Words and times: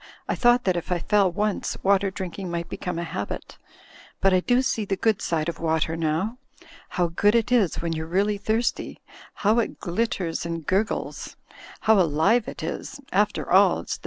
I 0.27 0.33
thought 0.33 0.63
that 0.63 0.75
if 0.75 0.91
I 0.91 0.97
feU 0.97 1.27
once, 1.27 1.77
water 1.83 2.09
drinking 2.09 2.49
might 2.49 2.67
become 2.69 2.97
a 2.97 3.03
habit. 3.03 3.59
But 4.19 4.33
I 4.33 4.39
do 4.39 4.63
see 4.63 4.83
the 4.83 4.95
good 4.95 5.21
side 5.21 5.47
of 5.47 5.59
water 5.59 5.95
now. 5.95 6.39
How 6.89 7.05
good 7.05 7.35
it 7.35 7.51
is 7.51 7.83
when 7.83 7.93
you're 7.93 8.07
really 8.07 8.39
thirsty, 8.39 8.99
how 9.45 9.59
it 9.59 9.79
glitters 9.79 10.43
and 10.43 10.65
gurgles! 10.65 11.35
How 11.81 11.99
alive 12.01 12.47
it 12.47 12.63
is! 12.63 12.99
After 13.11 13.51
all, 13.51 13.79
it's 13.81 13.97
the 13.97 13.99